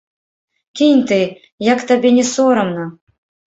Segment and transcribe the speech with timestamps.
[0.81, 1.19] Кінь ты,
[1.73, 2.91] як табе не сорамна!